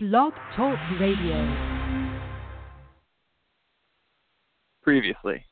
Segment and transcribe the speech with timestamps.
[0.00, 1.82] Blog Talk Radio.
[4.80, 5.44] Previously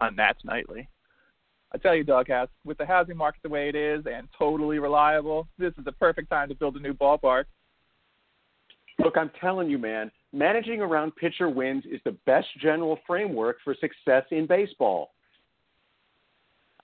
[0.00, 0.88] on Nats Nightly.
[1.72, 5.46] I tell you, Doghouse, with the housing market the way it is and totally reliable,
[5.56, 7.44] this is the perfect time to build a new ballpark.
[8.98, 13.72] Look, I'm telling you, man, managing around pitcher wins is the best general framework for
[13.76, 15.12] success in baseball.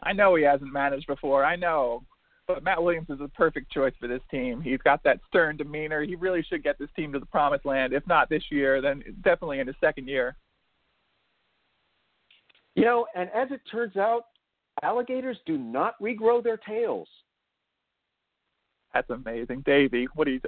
[0.04, 1.44] I know he hasn't managed before.
[1.44, 2.04] I know.
[2.48, 4.62] But Matt Williams is a perfect choice for this team.
[4.62, 6.02] He's got that stern demeanor.
[6.02, 7.92] He really should get this team to the promised land.
[7.92, 10.34] If not this year, then definitely in his second year.
[12.74, 14.22] You know, and as it turns out,
[14.82, 17.08] alligators do not regrow their tails.
[18.94, 20.08] That's amazing, Davey.
[20.14, 20.40] What do you?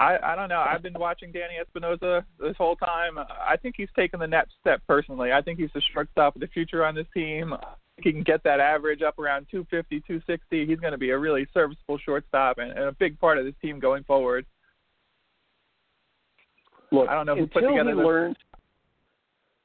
[0.00, 0.64] I I don't know.
[0.66, 3.18] I've been watching Danny Espinosa this whole time.
[3.18, 5.30] I think he's taken the next step personally.
[5.30, 7.54] I think he's the shortstop of the future on this team
[8.02, 11.46] he can get that average up around 250, 260, he's going to be a really
[11.54, 14.44] serviceable shortstop and, and a big part of this team going forward.
[16.90, 18.36] Look, I don't know who put together he the, learns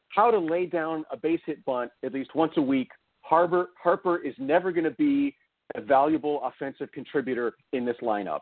[0.09, 2.89] how to lay down a base hit bunt at least once a week,
[3.21, 5.35] Harper Harper is never going to be
[5.75, 8.41] a valuable offensive contributor in this lineup.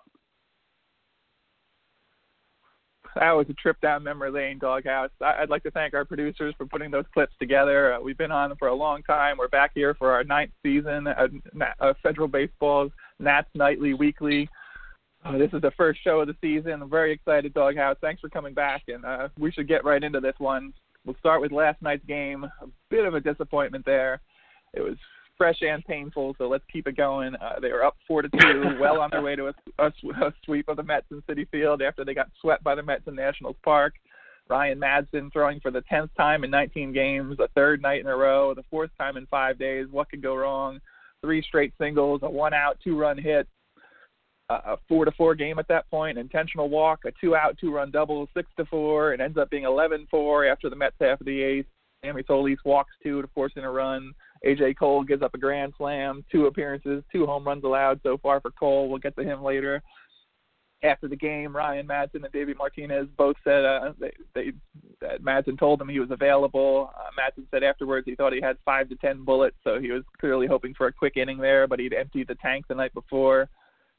[3.16, 5.10] That was a trip down memory lane, Doghouse.
[5.22, 7.94] I'd like to thank our producers for putting those clips together.
[7.94, 9.38] Uh, we've been on for a long time.
[9.38, 11.32] We're back here for our ninth season of
[11.80, 14.50] uh, Federal Baseball's Nats Nightly Weekly.
[15.26, 16.82] Uh, this is the first show of the season.
[16.82, 17.98] I'm very excited, Doghouse.
[18.02, 20.74] Thanks for coming back, and uh, we should get right into this one.
[21.06, 22.44] We'll start with last night's game.
[22.44, 24.22] A bit of a disappointment there.
[24.74, 24.98] It was
[25.38, 26.36] fresh and painful.
[26.38, 27.36] So let's keep it going.
[27.36, 30.34] Uh, they were up four to two, well on their way to a, a, a
[30.44, 33.16] sweep of the Mets in Citi Field after they got swept by the Mets in
[33.16, 33.94] Nationals Park.
[34.50, 38.16] Ryan Madson throwing for the tenth time in 19 games, a third night in a
[38.16, 39.88] row, the fourth time in five days.
[39.92, 40.80] What could go wrong?
[41.22, 43.48] Three straight singles, a one-out, two-run hit,
[44.50, 47.92] a four to four game at that point, intentional walk, a two out, two run
[47.92, 49.14] double, six to four.
[49.14, 51.68] It ends up being 11 4 after the Mets half of the eighth.
[52.04, 54.14] Sammy Solis walks two to force in a run.
[54.46, 58.40] AJ Cole gives up a grand slam, two appearances, two home runs allowed so far
[58.42, 58.90] for Cole.
[58.90, 59.82] We'll get to him later.
[60.84, 64.52] After the game, Ryan Madson and David Martinez both said uh, they, they
[65.02, 66.92] that Madson told them he was available.
[66.96, 70.04] Uh, Madson said afterwards he thought he had five to ten bullets, so he was
[70.20, 73.50] clearly hoping for a quick inning there, but he'd emptied the tank the night before.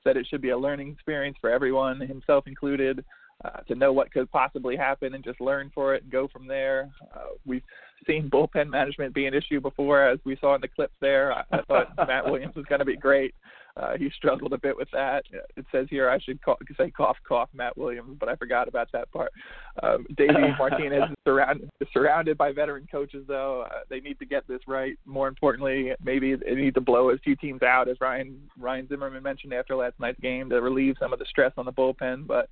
[0.04, 3.04] Said it should be a learning experience for everyone, himself included
[3.44, 6.46] uh, to know what could possibly happen and just learn for it and go from
[6.46, 6.90] there.
[7.14, 7.62] Uh, we've
[8.06, 11.32] seen bullpen management be an issue before, as we saw in the clips there.
[11.32, 13.34] I, I thought Matt Williams was going to be great.
[13.76, 15.22] Uh, he struggled a bit with that.
[15.56, 18.88] It says here I should call, say cough, cough, Matt Williams, but I forgot about
[18.92, 19.30] that part.
[19.82, 23.66] Um, Davey Martinez is surrounded, surrounded by veteran coaches, though.
[23.70, 24.98] Uh, they need to get this right.
[25.06, 29.22] More importantly, maybe they need to blow a few teams out, as Ryan Ryan Zimmerman
[29.22, 32.26] mentioned after last night's game, to relieve some of the stress on the bullpen.
[32.26, 32.50] But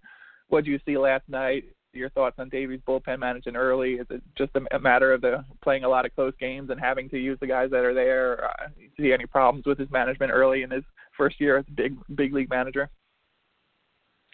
[0.48, 1.64] what did you see last night?
[1.92, 3.94] Your thoughts on Davey's bullpen managing early?
[3.94, 7.08] Is it just a, matter of the playing a lot of close games and having
[7.08, 8.44] to use the guys that are there?
[8.44, 8.68] Uh,
[8.98, 10.84] see any problems with his management early in his
[11.16, 12.90] first year as a big big league manager?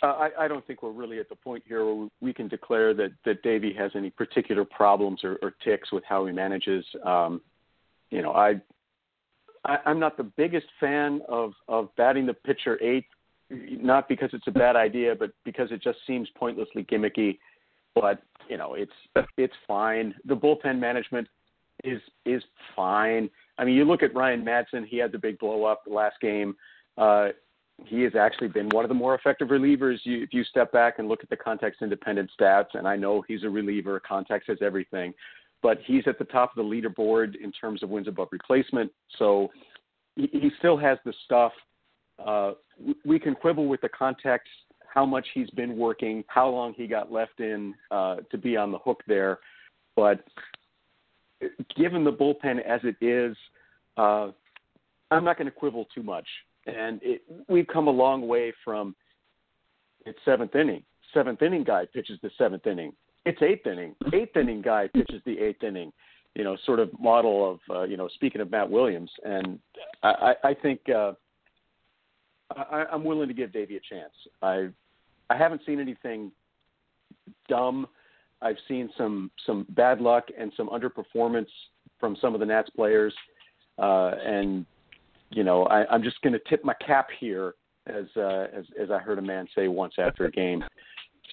[0.02, 2.92] Uh, I, I don't think we're really at the point here where we can declare
[2.94, 6.84] that that Davey has any particular problems or, or ticks with how he manages.
[7.04, 7.40] Um,
[8.10, 8.60] you know, I,
[9.64, 13.06] I I'm not the biggest fan of of batting the pitcher eighth
[13.52, 17.38] not because it's a bad idea, but because it just seems pointlessly gimmicky.
[17.94, 18.92] But you know, it's
[19.36, 20.14] it's fine.
[20.24, 21.28] The bullpen management
[21.84, 22.42] is is
[22.74, 23.28] fine.
[23.58, 26.56] I mean, you look at Ryan Madson; he had the big blow up last game.
[26.96, 27.28] Uh,
[27.86, 29.98] he has actually been one of the more effective relievers.
[30.04, 33.22] You, if you step back and look at the context independent stats, and I know
[33.26, 35.12] he's a reliever, context is everything,
[35.62, 38.90] but he's at the top of the leaderboard in terms of wins above replacement.
[39.18, 39.50] So
[40.16, 41.52] he, he still has the stuff
[42.24, 42.52] uh,
[43.04, 44.48] we can quibble with the context,
[44.92, 48.72] how much he's been working, how long he got left in uh, to be on
[48.72, 49.38] the hook there.
[49.96, 50.24] But
[51.76, 53.36] given the bullpen as it is,
[53.96, 54.30] uh,
[55.10, 56.26] I'm not going to quibble too much.
[56.66, 58.94] And it, we've come a long way from
[60.06, 60.82] it's seventh inning.
[61.12, 62.92] Seventh inning guy pitches the seventh inning.
[63.24, 63.94] It's eighth inning.
[64.12, 65.92] Eighth inning guy pitches the eighth inning.
[66.34, 68.08] You know, sort of model of uh, you know.
[68.14, 69.58] Speaking of Matt Williams, and
[70.02, 71.12] I, I think uh,
[72.56, 74.12] I, I'm willing to give Davey a chance.
[74.42, 74.68] I
[75.30, 76.32] I haven't seen anything
[77.48, 77.86] dumb.
[78.40, 81.48] I've seen some some bad luck and some underperformance
[82.00, 83.14] from some of the Nats players,
[83.78, 84.66] uh, and
[85.30, 87.54] you know I, I'm just going to tip my cap here,
[87.86, 90.64] as uh, as as I heard a man say once after a game,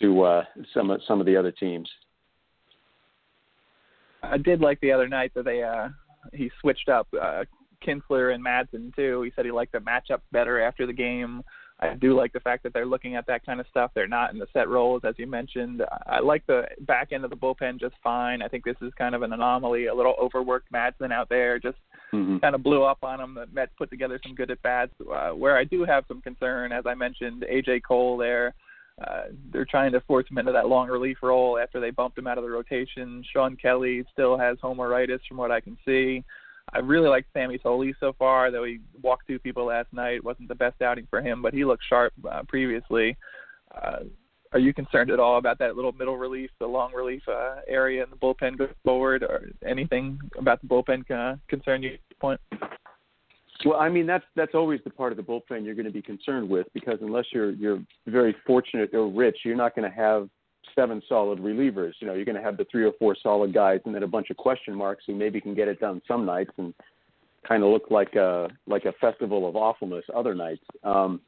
[0.01, 0.43] to uh,
[0.73, 1.89] some of some of the other teams.
[4.21, 5.89] I did like the other night that they uh,
[6.33, 7.43] he switched up uh,
[7.85, 9.21] Kintzler and Madson too.
[9.23, 11.43] He said he liked the matchup better after the game.
[11.81, 13.91] I do like the fact that they're looking at that kind of stuff.
[13.95, 15.81] They're not in the set roles, as you mentioned.
[16.07, 18.41] I like the back end of the bullpen just fine.
[18.41, 19.85] I think this is kind of an anomaly.
[19.85, 21.77] A little overworked Madson out there just
[22.13, 22.37] mm-hmm.
[22.39, 23.33] kind of blew up on them.
[23.33, 24.91] The Mets put together some good at bats.
[24.99, 28.53] Uh, where I do have some concern, as I mentioned, AJ Cole there.
[29.01, 29.23] Uh,
[29.53, 32.37] they're trying to force him into that long relief role after they bumped him out
[32.37, 33.23] of the rotation.
[33.31, 36.25] Shawn Kelley still has homeritis, from what I can see.
[36.73, 40.23] I really like Sammy Solis so far, though he walked two people last night.
[40.23, 43.17] wasn't the best outing for him, but he looked sharp uh, previously.
[43.73, 43.99] Uh,
[44.51, 48.03] are you concerned at all about that little middle relief, the long relief uh, area
[48.03, 52.41] in the bullpen going forward, or anything about the bullpen uh, concern you point?
[53.65, 56.01] Well, I mean that's that's always the part of the bullpen you're going to be
[56.01, 60.29] concerned with because unless you're you're very fortunate or rich, you're not going to have
[60.75, 61.93] seven solid relievers.
[61.99, 64.07] You know, you're going to have the three or four solid guys, and then a
[64.07, 66.73] bunch of question marks who maybe can get it done some nights and
[67.47, 70.63] kind of look like a like a festival of awfulness other nights.
[70.83, 71.21] Um,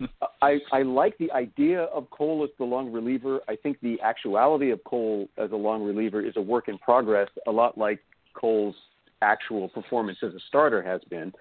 [0.42, 3.40] I I like the idea of Cole as the long reliever.
[3.48, 7.28] I think the actuality of Cole as a long reliever is a work in progress,
[7.46, 8.00] a lot like
[8.34, 8.76] Cole's
[9.22, 11.32] actual performance as a starter has been.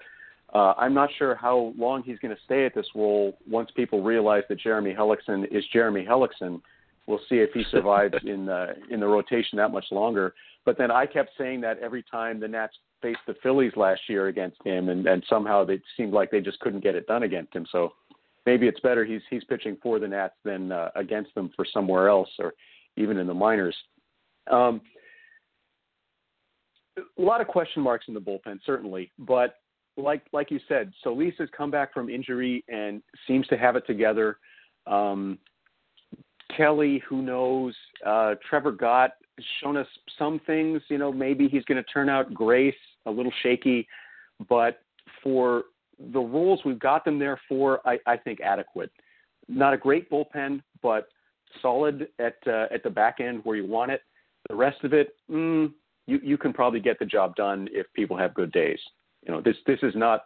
[0.53, 4.01] Uh, I'm not sure how long he's going to stay at this role once people
[4.01, 6.61] realize that Jeremy Hellickson is Jeremy Hellickson
[7.07, 10.33] we'll see if he survives in the in the rotation that much longer.
[10.65, 14.27] But then I kept saying that every time the Nats faced the Phillies last year
[14.27, 17.55] against him, and, and somehow they seemed like they just couldn't get it done against
[17.55, 17.65] him.
[17.71, 17.93] So
[18.45, 22.09] maybe it's better he's he's pitching for the Nats than uh, against them for somewhere
[22.09, 22.53] else, or
[22.97, 23.75] even in the minors.
[24.51, 24.81] Um,
[26.97, 29.55] a lot of question marks in the bullpen, certainly, but
[29.97, 33.85] like like you said, Solis has come back from injury and seems to have it
[33.87, 34.37] together.
[34.85, 35.37] Um,
[36.57, 37.75] Kelley, who knows?
[38.05, 39.87] Uh, Trevor Gott has shown us
[40.17, 40.81] some things.
[40.89, 42.75] You know, maybe he's going to turn out Grace,
[43.05, 43.87] a little shaky,
[44.49, 44.79] but
[45.23, 45.65] for
[46.11, 48.91] the roles we've got them there for, I, I think adequate.
[49.47, 51.07] Not a great bullpen, but
[51.61, 54.01] solid at uh, at the back end where you want it.
[54.49, 55.71] The rest of it, mm,
[56.05, 58.79] you you can probably get the job done if people have good days.
[59.25, 60.25] You know, this this is not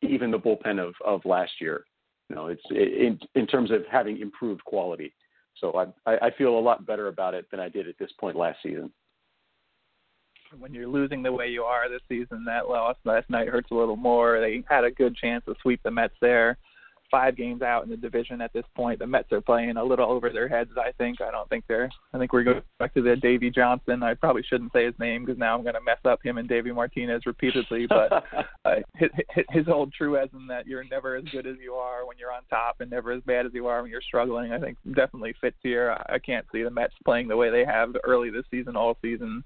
[0.00, 1.84] even the bullpen of of last year.
[2.34, 5.12] Know, it's in in terms of having improved quality.
[5.56, 8.36] So I I feel a lot better about it than I did at this point
[8.36, 8.90] last season.
[10.58, 13.74] When you're losing the way you are this season, that loss last night hurts a
[13.74, 14.40] little more.
[14.40, 16.58] They had a good chance to sweep the Mets there
[17.12, 18.98] five games out in the division at this point.
[18.98, 20.70] The Mets are playing a little over their heads.
[20.76, 21.20] I think.
[21.20, 21.90] I don't think they're.
[22.12, 24.02] I think we're going back to the Davey Johnson.
[24.02, 26.48] I probably shouldn't say his name because now I'm going to mess up him and
[26.48, 27.86] Davey Martinez repeatedly.
[27.92, 28.24] But
[28.64, 29.10] uh, his,
[29.50, 32.76] his old truism that you're never as good as you are when you're on top
[32.80, 34.52] and never as bad as you are when you're struggling.
[34.52, 35.94] I think definitely fits here.
[36.08, 39.44] I can't see the Mets playing the way they have early this season, all season.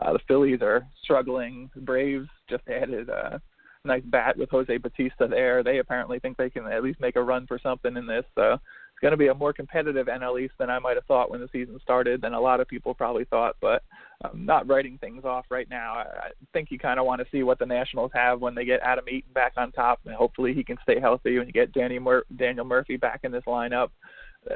[0.00, 1.70] Uh, the Phillies are struggling.
[1.74, 3.08] The Braves just added.
[3.08, 3.38] Uh,
[3.84, 5.62] nice bat with Jose Bautista there.
[5.62, 8.24] They apparently think they can at least make a run for something in this.
[8.34, 11.30] So it's going to be a more competitive NL East than I might have thought
[11.30, 13.56] when the season started, than a lot of people probably thought.
[13.60, 13.82] But
[14.24, 15.94] I'm not writing things off right now.
[15.94, 18.80] I, think you kind of want to see what the Nationals have when they get
[18.82, 21.98] Adam Eaton back on top, and hopefully he can stay healthy when you get Danny
[21.98, 23.88] Mur- Daniel Murphy back in this lineup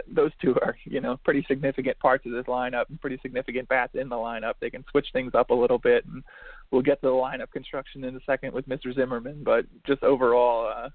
[0.06, 3.94] those two are, you know, pretty significant parts of this lineup and pretty significant bats
[3.94, 4.54] in the lineup.
[4.60, 6.22] They can switch things up a little bit, and
[6.70, 8.94] we'll get to the lineup construction in a second with Mr.
[8.94, 9.42] Zimmerman.
[9.44, 10.88] But just overall, uh,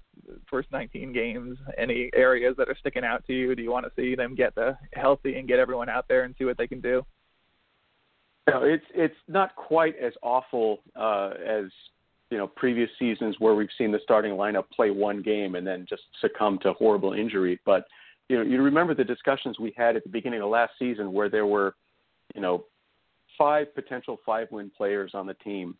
[0.48, 3.54] first 19 games, any areas that are sticking out to you?
[3.54, 6.34] Do you want to see them get the healthy and get everyone out there and
[6.38, 7.04] see what they can do?
[8.48, 11.64] No, it's it's not quite as awful uh, as
[12.30, 15.86] you know previous seasons where we've seen the starting lineup play one game and then
[15.88, 17.86] just succumb to horrible injury, but
[18.28, 21.28] you know, you remember the discussions we had at the beginning of last season where
[21.28, 21.74] there were,
[22.34, 22.64] you know,
[23.36, 25.76] five potential five win players on the team.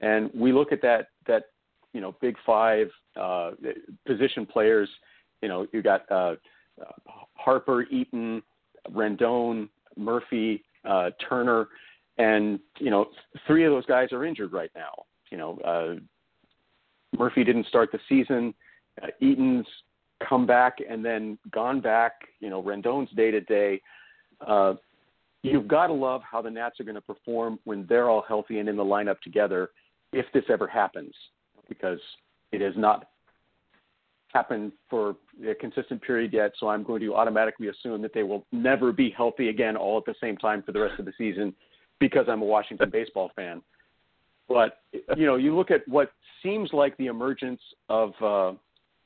[0.00, 1.44] And we look at that that,
[1.92, 3.52] you know, big five uh,
[4.06, 4.88] position players,
[5.42, 6.34] you know, you got uh,
[7.34, 8.42] Harper, Eaton,
[8.90, 11.68] Rendon, Murphy, uh, Turner,
[12.18, 13.06] and you know,
[13.46, 15.04] three of those guys are injured right now.
[15.30, 18.54] You know, uh, Murphy didn't start the season.
[19.02, 19.66] Uh, Eaton's
[20.26, 23.80] come back and then gone back, you know, Rendon's day to day.
[24.46, 24.74] Uh,
[25.42, 28.58] you've got to love how the Nats are going to perform when they're all healthy
[28.58, 29.70] and in the lineup together,
[30.12, 31.12] if this ever happens,
[31.68, 31.98] because
[32.52, 33.08] it has not
[34.32, 35.16] happened for
[35.48, 36.52] a consistent period yet.
[36.58, 40.04] So I'm going to automatically assume that they will never be healthy again all at
[40.04, 41.54] the same time for the rest of the season
[42.00, 43.62] because I'm a Washington baseball fan.
[44.48, 44.80] But
[45.16, 48.56] you know, you look at what seems like the emergence of uh,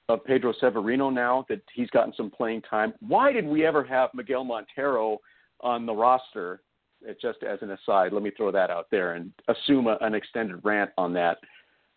[0.09, 2.95] of Pedro Severino now that he's gotten some playing time.
[3.01, 5.19] Why did we ever have Miguel Montero
[5.61, 6.63] on the roster?
[7.09, 10.15] Uh, just as an aside, let me throw that out there and assume a, an
[10.15, 11.39] extended rant on that.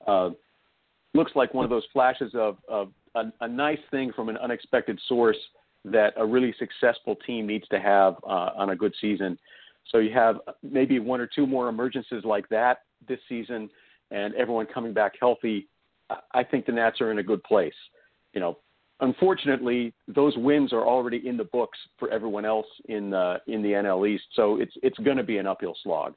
[0.05, 0.29] Uh,
[1.13, 4.99] looks like one of those flashes of, of a, a nice thing from an unexpected
[5.07, 5.37] source
[5.85, 9.37] that a really successful team needs to have uh, on a good season.
[9.89, 13.69] So you have maybe one or two more emergences like that this season,
[14.11, 15.67] and everyone coming back healthy.
[16.33, 17.73] I think the Nats are in a good place.
[18.33, 18.57] You know,
[18.99, 23.69] unfortunately, those wins are already in the books for everyone else in the in the
[23.69, 24.25] NL East.
[24.33, 26.13] So it's it's going to be an uphill slog.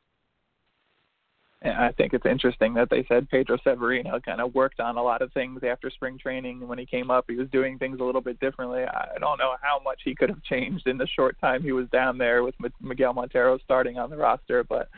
[1.64, 5.02] And I think it's interesting that they said Pedro Severino kind of worked on a
[5.02, 6.68] lot of things after spring training.
[6.68, 8.82] When he came up, he was doing things a little bit differently.
[8.82, 11.88] I don't know how much he could have changed in the short time he was
[11.88, 14.90] down there with Miguel Montero starting on the roster, but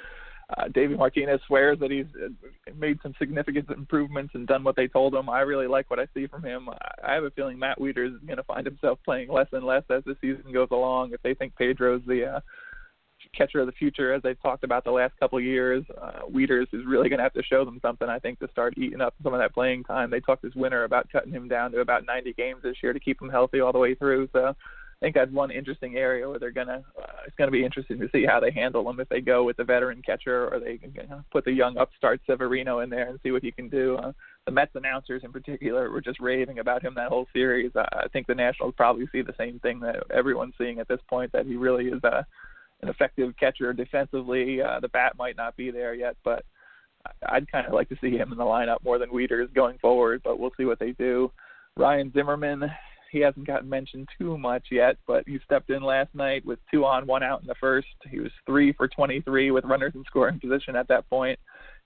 [0.57, 2.29] uh, Davey Martinez swears that he's uh,
[2.77, 5.29] made some significant improvements and done what they told him.
[5.29, 6.69] I really like what I see from him.
[7.03, 9.83] I have a feeling Matt Wieters is going to find himself playing less and less
[9.91, 11.13] as the season goes along.
[11.13, 12.41] If they think Pedro's the uh,
[13.37, 16.73] catcher of the future, as they've talked about the last couple of years, uh, Wieters
[16.73, 18.09] is really going to have to show them something.
[18.09, 20.11] I think to start eating up some of that playing time.
[20.11, 23.01] They talked this winter about cutting him down to about 90 games this year to
[23.01, 24.29] keep him healthy all the way through.
[24.33, 24.55] So
[25.01, 26.83] think that's one interesting area where they're gonna.
[26.99, 29.57] Uh, it's gonna be interesting to see how they handle him if they go with
[29.57, 33.19] the veteran catcher or they you know, put the young upstart Severino in there and
[33.23, 33.97] see what he can do.
[33.97, 34.13] Uh,
[34.47, 37.73] the Mets announcers in particular were just raving about him that whole series.
[37.75, 41.01] Uh, I think the Nationals probably see the same thing that everyone's seeing at this
[41.09, 42.23] point that he really is uh,
[42.83, 44.63] an effective catcher defensively.
[44.63, 46.45] Uh, the bat might not be there yet, but
[47.29, 50.23] I'd kind of like to see him in the lineup more than Wieters going forward.
[50.25, 51.31] But we'll see what they do.
[51.77, 52.63] Ryan Zimmerman
[53.11, 56.85] he hasn't gotten mentioned too much yet, but he stepped in last night with two
[56.85, 57.89] on, one out in the first.
[58.11, 61.39] He was three for 23 with runners in scoring position at that point.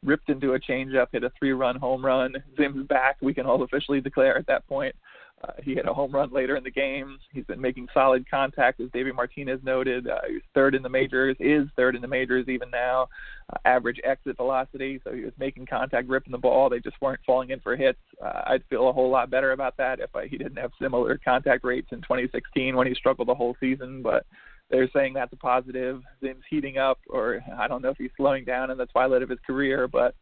[0.03, 2.35] Ripped into a changeup, hit a three-run home run.
[2.57, 3.17] Zim's back.
[3.21, 4.95] We can all officially declare at that point.
[5.43, 7.19] Uh, he hit a home run later in the game.
[7.33, 10.07] He's been making solid contact, as David Martinez noted.
[10.07, 10.21] Uh,
[10.55, 13.09] third in the majors, is third in the majors even now.
[13.51, 16.69] Uh, average exit velocity, so he was making contact, ripping the ball.
[16.69, 18.01] They just weren't falling in for hits.
[18.23, 21.65] Uh, I'd feel a whole lot better about that if he didn't have similar contact
[21.65, 24.03] rates in 2016 when he struggled the whole season.
[24.03, 24.27] But
[24.71, 26.03] they're saying that's a positive.
[26.21, 29.31] Zim's heating up, or I don't know if he's slowing down in the twilight of
[29.31, 30.15] his career, but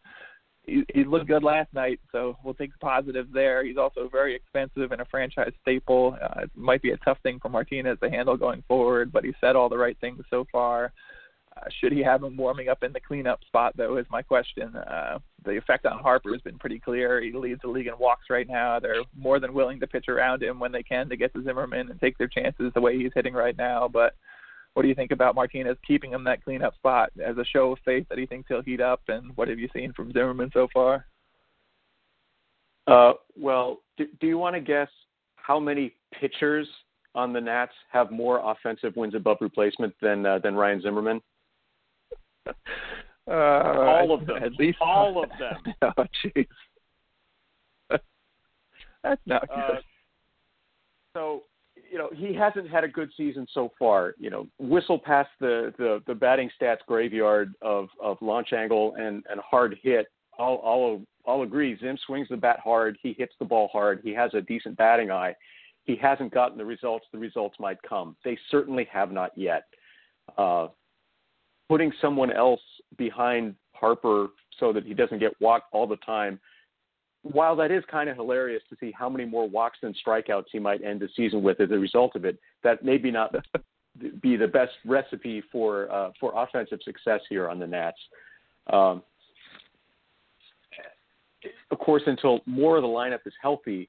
[0.68, 3.64] he, he looked good last night, so we'll take the positives there.
[3.64, 6.16] He's also very expensive and a franchise staple.
[6.22, 9.32] Uh, it might be a tough thing for Martinez to handle going forward, but he
[9.40, 10.92] said all the right things so far.
[11.56, 14.76] Uh, should he have him warming up in the cleanup spot, though, is my question.
[14.76, 17.20] Uh, the effect on Harper has been pretty clear.
[17.20, 18.78] He leads the league in walks right now.
[18.78, 21.90] They're more than willing to pitch around him when they can to get to Zimmerman
[21.90, 23.88] and take their chances the way he's hitting right now.
[23.88, 24.14] But
[24.78, 27.78] what do you think about Martinez keeping him that cleanup spot as a show of
[27.84, 29.00] faith that he thinks he'll heat up?
[29.08, 31.04] And what have you seen from Zimmerman so far?
[32.86, 34.86] Uh, well, do, do you want to guess
[35.34, 36.68] how many pitchers
[37.16, 41.20] on the Nats have more offensive wins above replacement than uh, than Ryan Zimmerman?
[43.30, 44.42] Uh, all of them.
[44.42, 45.74] At least all of them.
[45.98, 46.46] oh, jeez.
[49.02, 49.58] That's not good.
[49.58, 49.80] Uh,
[51.12, 51.42] so
[51.90, 54.14] you know he hasn't had a good season so far.
[54.18, 59.24] You know, whistle past the the, the batting stats graveyard of of launch angle and
[59.30, 60.06] and hard hit.
[60.38, 61.78] I'll I'll I'll agree.
[61.78, 62.98] Zim swings the bat hard.
[63.02, 64.00] He hits the ball hard.
[64.02, 65.34] He has a decent batting eye.
[65.84, 67.06] He hasn't gotten the results.
[67.12, 68.16] The results might come.
[68.24, 69.64] They certainly have not yet.
[70.36, 70.68] Uh,
[71.68, 72.60] putting someone else
[72.96, 74.28] behind Harper
[74.58, 76.40] so that he doesn't get walked all the time
[77.22, 80.58] while that is kind of hilarious to see how many more walks and strikeouts he
[80.58, 83.34] might end the season with as a result of it, that maybe not
[84.22, 87.98] be the best recipe for uh, for offensive success here on the Nats.
[88.72, 89.02] Um,
[91.70, 93.88] of course, until more of the lineup is healthy,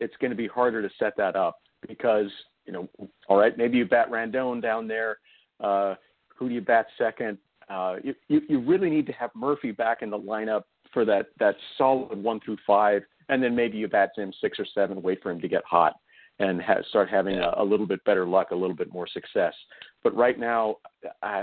[0.00, 2.30] it's going to be harder to set that up because
[2.66, 2.88] you know,
[3.28, 5.18] all right, maybe you bat Rendon down there.
[5.58, 5.94] Uh,
[6.36, 7.38] who do you bat second?
[7.68, 11.26] Uh, you, you you really need to have Murphy back in the lineup for that
[11.38, 15.22] that solid one through five, and then maybe you bat him six or seven, wait
[15.22, 15.94] for him to get hot,
[16.38, 19.54] and ha- start having a, a little bit better luck, a little bit more success.
[20.02, 20.76] But right now,
[21.22, 21.40] I,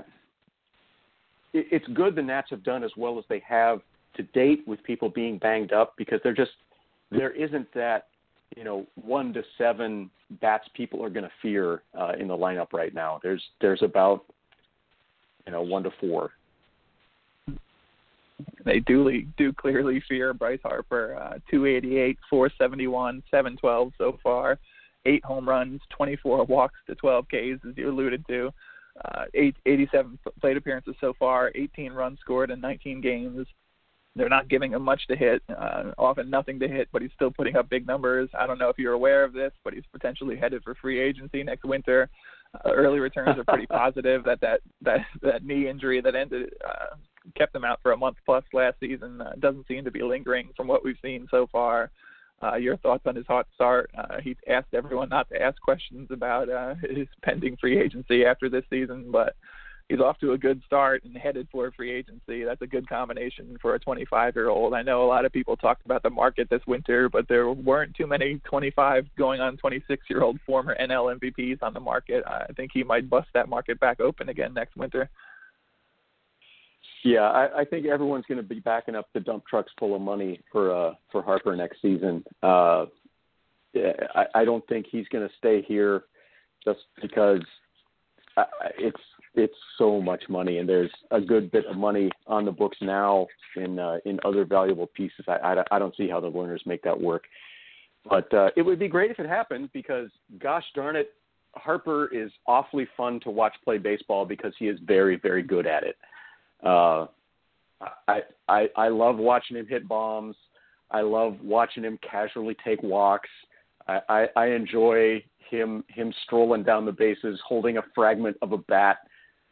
[1.53, 3.79] it, it's good the Nats have done as well as they have
[4.15, 6.51] to date with people being banged up because they're just
[7.11, 8.07] there isn't that
[8.55, 10.09] you know one to seven
[10.41, 13.19] bats people are going to fear uh, in the lineup right now.
[13.21, 14.25] There's there's about
[15.45, 16.31] you know one to four
[18.65, 21.15] they do do clearly fear Bryce Harper.
[21.15, 24.59] Uh, 288, 471, 712 so far,
[25.05, 28.51] eight home runs, 24 walks to 12 Ks, as you alluded to.
[29.03, 33.45] Uh, eight, 87 plate appearances so far, 18 runs scored in 19 games.
[34.15, 37.29] They're not giving him much to hit, uh, often nothing to hit, but he's still
[37.29, 38.29] putting up big numbers.
[38.37, 41.43] I don't know if you're aware of this, but he's potentially headed for free agency
[41.43, 42.09] next winter.
[42.53, 46.95] Uh, early returns are pretty positive that that that that knee injury that ended uh,
[47.35, 50.49] kept him out for a month plus last season uh, doesn't seem to be lingering
[50.55, 51.91] from what we've seen so far.
[52.43, 53.89] Uh, your thoughts on his hot start?
[53.97, 58.49] Uh, he's asked everyone not to ask questions about uh, his pending free agency after
[58.49, 59.35] this season, but
[59.87, 62.43] he's off to a good start and headed for free agency.
[62.43, 64.73] That's a good combination for a 25 year old.
[64.73, 67.95] I know a lot of people talked about the market this winter, but there weren't
[67.95, 72.23] too many 25 going on 26 year old former NL MVPs on the market.
[72.25, 75.09] I think he might bust that market back open again next winter.
[77.05, 80.01] Yeah, I, I think everyone's going to be backing up the dump trucks full of
[80.01, 82.23] money for uh, for Harper next season.
[82.41, 82.87] Uh,
[84.15, 86.05] I, I don't think he's going to stay here
[86.63, 87.43] just because
[88.37, 88.45] uh,
[88.79, 88.99] it's
[89.35, 93.27] it's so much money, and there's a good bit of money on the books now
[93.55, 95.25] in uh, in other valuable pieces.
[95.27, 97.25] I, I, I don't see how the Lerners make that work,
[98.09, 100.09] but uh, it would be great if it happened because,
[100.39, 101.09] gosh darn it,
[101.53, 105.83] Harper is awfully fun to watch play baseball because he is very very good at
[105.83, 105.97] it.
[106.65, 107.05] Uh,
[108.07, 110.35] I, I I love watching him hit bombs.
[110.91, 113.29] I love watching him casually take walks.
[113.87, 118.57] I, I, I enjoy him him strolling down the bases, holding a fragment of a
[118.57, 118.97] bat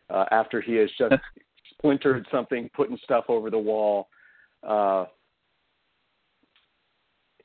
[0.09, 1.15] uh, after he has just
[1.77, 4.07] splintered something, putting stuff over the wall.
[4.67, 5.05] Uh,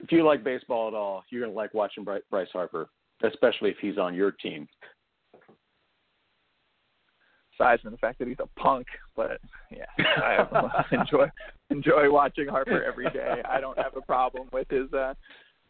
[0.01, 2.89] if you like baseball at all, you're gonna like watching Bryce Harper,
[3.23, 4.69] especially if he's on your team
[7.59, 8.87] aside from the fact that he's a punk.
[9.17, 11.27] But yeah, I enjoy
[11.71, 13.43] enjoy watching Harper every day.
[13.49, 15.15] I don't have a problem with his uh,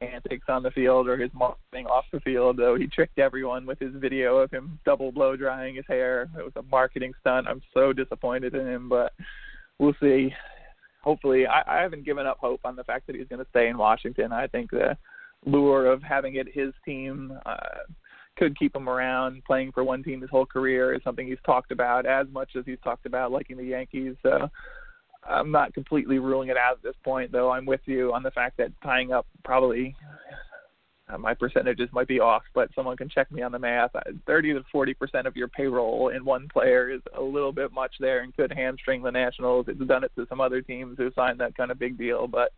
[0.00, 2.56] antics on the field or his marketing off the field.
[2.56, 6.28] Though he tricked everyone with his video of him double blow drying his hair.
[6.38, 7.48] It was a marketing stunt.
[7.48, 9.12] I'm so disappointed in him, but
[9.78, 10.32] we'll see.
[11.02, 13.68] Hopefully, I, I haven't given up hope on the fact that he's going to stay
[13.68, 14.32] in Washington.
[14.32, 14.96] I think the
[15.46, 17.32] lure of having it his team.
[17.46, 17.56] Uh,
[18.38, 21.72] could keep him around playing for one team his whole career is something he's talked
[21.72, 24.14] about as much as he's talked about liking the Yankees.
[24.22, 24.48] So
[25.28, 27.50] I'm not completely ruling it out at this point, though.
[27.50, 29.94] I'm with you on the fact that tying up probably
[31.08, 33.90] uh, my percentages might be off, but someone can check me on the math.
[34.26, 37.94] 30 to 40 percent of your payroll in one player is a little bit much
[37.98, 39.66] there and could hamstring the Nationals.
[39.68, 42.52] It's done it to some other teams who signed that kind of big deal, but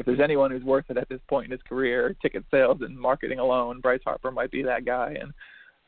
[0.00, 2.98] if there's anyone who's worth it at this point in his career, ticket sales and
[2.98, 5.14] marketing alone, Bryce Harper might be that guy.
[5.20, 5.32] And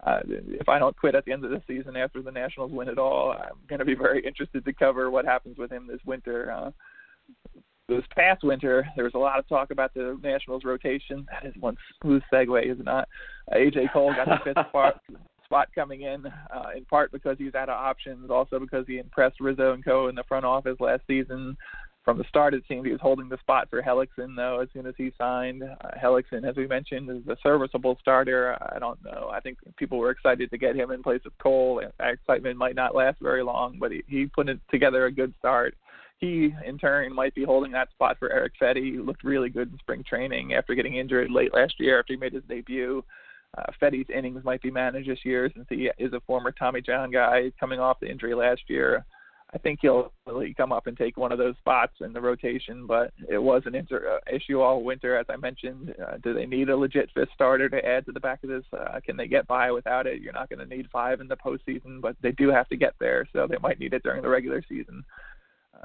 [0.06, 2.88] uh, if I don't quit at the end of the season after the Nationals win
[2.88, 6.00] it all, I'm going to be very interested to cover what happens with him this
[6.04, 6.52] winter.
[6.52, 6.70] Uh,
[7.88, 11.26] this past winter, there was a lot of talk about the Nationals rotation.
[11.30, 13.08] That is one smooth segue, is it not?
[13.50, 15.00] Uh, AJ Cole got the fifth spot,
[15.46, 19.40] spot coming in, uh, in part because he's out of options, also because he impressed
[19.40, 20.08] Rizzo and Co.
[20.08, 21.56] in the front office last season
[22.04, 24.86] from the start, it seemed he was holding the spot for Hellickson, though, as soon
[24.86, 25.62] as he signed.
[25.62, 28.56] Uh, Hellickson, as we mentioned, is a serviceable starter.
[28.74, 29.30] I don't know.
[29.32, 31.80] I think people were excited to get him in place of Cole.
[31.98, 35.32] That excitement might not last very long, but he, he put it together a good
[35.38, 35.76] start.
[36.18, 39.70] He, in turn, might be holding that spot for Erick Fedde, who looked really good
[39.70, 43.04] in spring training after getting injured late last year after he made his debut.
[43.56, 47.10] Uh, Fedde's innings might be managed this year since he is a former Tommy John
[47.10, 49.04] guy coming off the injury last year.
[49.54, 52.86] I think he'll really come up and take one of those spots in the rotation.
[52.86, 55.94] But it was an inter- uh, issue all winter, as I mentioned.
[56.02, 58.64] Uh, do they need a legit fifth starter to add to the back of this?
[58.72, 60.22] Uh, can they get by without it?
[60.22, 62.94] You're not going to need five in the postseason, but they do have to get
[62.98, 65.04] there, so they might need it during the regular season.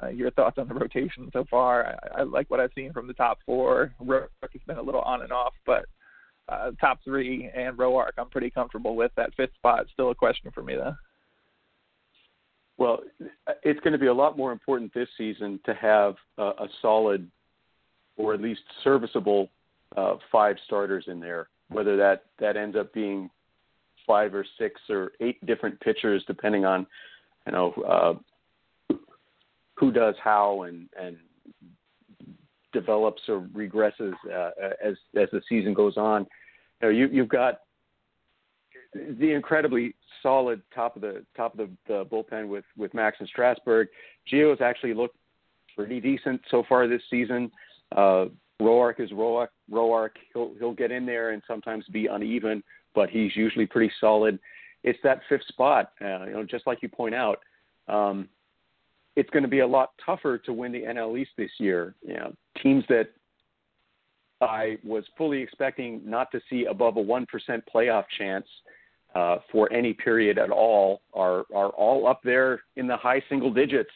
[0.02, 1.98] Uh, your thoughts on the rotation so far?
[2.14, 3.92] I, I like what I've seen from the top four.
[4.02, 5.86] Roark has been a little on and off, but
[6.48, 9.12] uh, top three and Roark, I'm pretty comfortable with.
[9.16, 10.94] That fifth spot still a question for me though.
[12.78, 13.00] Well,
[13.64, 17.28] it's going to be a lot more important this season to have a, a solid
[18.16, 19.50] or at least serviceable
[19.96, 21.48] uh, five starters in there.
[21.70, 23.28] Whether that that ends up being
[24.06, 26.86] five or six or eight different pitchers, depending on
[27.46, 28.18] you know
[28.90, 28.94] uh,
[29.74, 31.16] who does how and and
[32.72, 34.50] develops or regresses uh,
[34.84, 36.26] as as the season goes on.
[36.80, 37.60] You know, you, you've got
[38.94, 43.28] the incredibly solid top of the top of the, the bullpen with with Max and
[43.28, 43.88] Strasburg.
[44.30, 45.16] Gio has actually looked
[45.76, 47.50] pretty decent so far this season.
[47.94, 48.26] Uh,
[48.60, 49.48] Roark is Roark.
[49.70, 50.10] Roark.
[50.32, 52.62] He'll he'll get in there and sometimes be uneven,
[52.94, 54.38] but he's usually pretty solid.
[54.84, 57.40] It's that fifth spot, uh, you know, just like you point out.
[57.88, 58.28] Um,
[59.16, 61.94] it's going to be a lot tougher to win the NL East this year.
[62.06, 63.10] You know, teams that
[64.40, 68.46] I was fully expecting not to see above a one percent playoff chance
[69.18, 73.52] uh, for any period at all are are all up there in the high single
[73.52, 73.90] digits,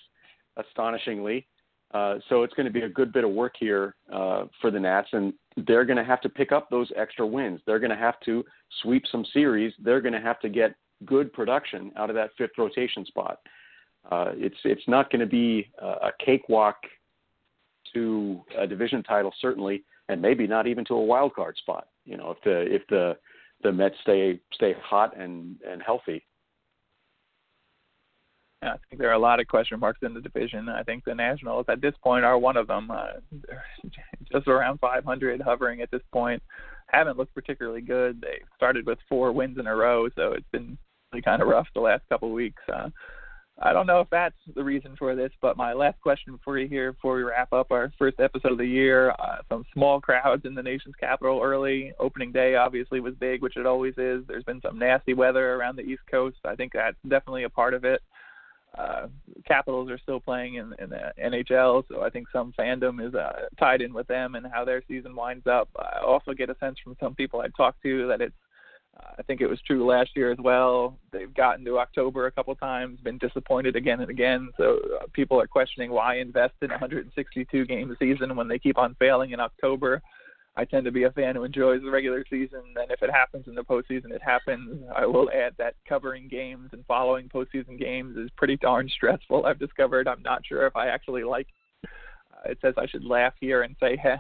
[0.57, 1.47] astonishingly.
[1.95, 4.81] Uh, so it's going to be a good bit of work here uh, for the
[4.81, 5.33] Nats, and
[5.67, 7.61] they're going to have to pick up those extra wins.
[7.67, 8.43] They're going to have to
[8.81, 9.73] sweep some series.
[9.79, 13.39] They're going to have to get good production out of that fifth rotation spot.
[14.11, 16.79] Uh, it's it's not going to be a cakewalk
[17.95, 21.87] to a division title, certainly, and maybe not even to a wild card spot.
[22.05, 23.17] You know, if the if the
[23.63, 26.25] the Mets stay stay hot and and healthy.
[28.63, 30.69] Yeah, I think there are a lot of question marks in the division.
[30.69, 32.91] I think the Nationals at this point are one of them.
[32.93, 33.15] Uh,
[34.33, 36.41] just around 500, hovering at this point.
[36.87, 38.21] Haven't looked particularly good.
[38.21, 40.79] They started with four wins in a row, so it's been
[41.13, 42.63] really kind of rough the last couple of weeks.
[42.73, 42.91] Uh,
[43.61, 46.67] I don't know if that's the reason for this, but my last question for you
[46.67, 49.11] here before we wrap up our first episode of the year.
[49.11, 51.93] Uh, some small crowds in the nation's capital early.
[52.01, 54.25] Opening day obviously was big, which it always is.
[54.27, 56.39] There's been some nasty weather around the East Coast.
[56.45, 58.03] I think that's definitely a part of it.
[58.77, 59.09] Uh,
[59.47, 63.49] Capitals are still playing in, in the NHL, so I think some fandom is uh,
[63.59, 65.69] tied in with them and how their season winds up.
[65.79, 68.35] I also get a sense from some people I talked to that it's
[68.99, 70.99] uh, I think it was true last year as well.
[71.13, 74.51] They've gotten to October a couple times, been disappointed again and again.
[74.57, 78.79] So uh, people are questioning why invest in a 162 game season when they keep
[78.79, 80.03] on failing in October.
[80.55, 83.47] I tend to be a fan who enjoys the regular season, and if it happens
[83.49, 84.83] in the postseason, it happens.
[84.95, 89.47] I will add that covering games and following postseason games is pretty darn stressful.
[89.47, 91.47] I've discovered I'm not sure if I actually like.
[91.85, 94.19] Uh, it says I should laugh here and say "heh,"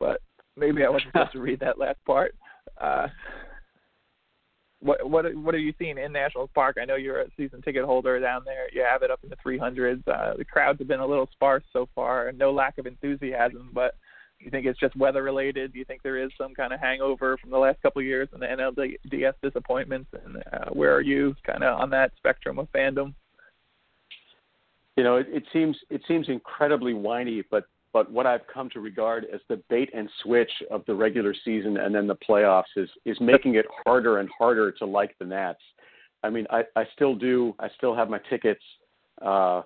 [0.00, 0.20] but
[0.56, 2.34] maybe I wasn't supposed to read that last part.
[2.80, 3.06] Uh,
[4.80, 6.76] what what what are you seeing in Nationals Park?
[6.80, 8.68] I know you're a season ticket holder down there.
[8.72, 10.06] You have it up in the 300s.
[10.06, 13.70] Uh, the crowds have been a little sparse so far, and no lack of enthusiasm.
[13.72, 13.94] But
[14.38, 15.72] do you think it's just weather related?
[15.72, 18.28] Do you think there is some kind of hangover from the last couple of years
[18.32, 20.10] and the NLDS disappointments?
[20.24, 23.14] And uh, where are you kind of on that spectrum of fandom?
[24.96, 28.80] You know, it, it seems it seems incredibly whiny, but but what I've come to
[28.80, 32.88] regard as the bait and switch of the regular season and then the playoffs is
[33.04, 35.60] is making it harder and harder to like the Nats.
[36.22, 37.54] I mean, I, I still do.
[37.58, 38.62] I still have my tickets.
[39.22, 39.62] Uh,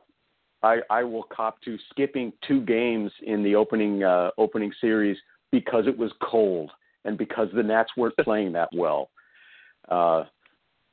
[0.63, 5.17] I, I will cop to skipping two games in the opening uh, opening series
[5.51, 6.71] because it was cold
[7.05, 9.11] and because the Nats weren't playing that well.
[9.89, 10.25] Uh,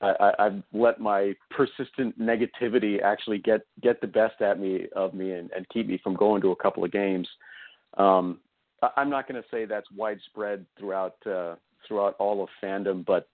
[0.02, 5.32] I, I've let my persistent negativity actually get get the best at me of me
[5.32, 7.28] and, and keep me from going to a couple of games.
[7.98, 8.40] Um,
[8.96, 11.56] I'm not going to say that's widespread throughout uh,
[11.88, 13.28] throughout all of fandom, but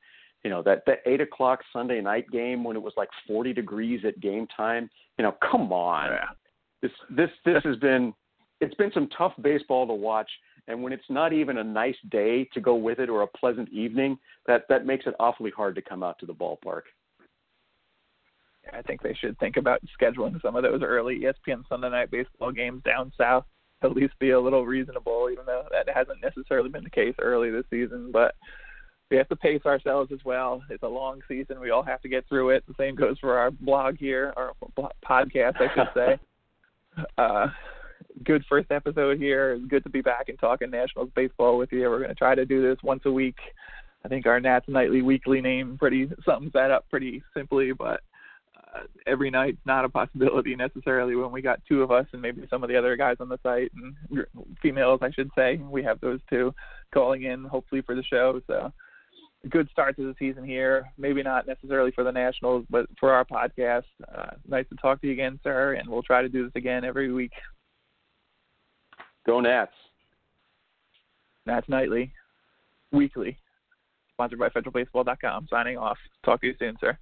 [0.44, 4.02] you know that that eight o'clock Sunday night game when it was like 40 degrees
[4.06, 4.90] at game time.
[5.18, 6.12] You know, come on.
[6.12, 6.26] Yeah.
[6.82, 8.14] This this this has been
[8.60, 10.30] it's been some tough baseball to watch
[10.68, 13.70] and when it's not even a nice day to go with it or a pleasant
[13.70, 16.82] evening, that that makes it awfully hard to come out to the ballpark.
[18.74, 22.52] I think they should think about scheduling some of those early ESPN Sunday night baseball
[22.52, 23.46] games down south.
[23.84, 27.52] At least be a little reasonable, even though that hasn't necessarily been the case early
[27.52, 28.10] this season.
[28.12, 28.34] But
[29.12, 30.64] we have to pace ourselves as well.
[30.70, 31.60] It's a long season.
[31.60, 32.64] We all have to get through it.
[32.68, 34.54] The same goes for our blog here, our
[35.08, 36.20] podcast, I should say.
[37.18, 37.48] uh,
[38.24, 39.54] good first episode here.
[39.54, 41.90] It's good to be back and talking Nationals baseball with you.
[41.90, 43.38] We're going to try to do this once a week.
[44.04, 48.02] I think our Nats Nightly Weekly name pretty sums that up pretty simply, but
[48.56, 52.46] uh, every night's not a possibility necessarily when we got two of us and maybe
[52.50, 54.26] some of the other guys on the site and
[54.62, 55.58] females, I should say.
[55.58, 56.54] We have those two
[56.94, 58.42] calling in hopefully for the show.
[58.48, 58.72] So
[59.50, 60.92] good start to the season here.
[60.98, 63.84] Maybe not necessarily for the Nationals, but for our podcast.
[64.16, 66.84] Uh, nice to talk to you again, sir, and we'll try to do this again
[66.84, 67.32] every week.
[69.26, 69.72] Go Nats.
[71.48, 72.12] Nats Nightly,
[72.92, 73.38] weekly,
[74.14, 75.48] sponsored by FederalBaseball.com.
[75.50, 75.98] Signing off.
[76.24, 76.94] Talk to you soon, sir.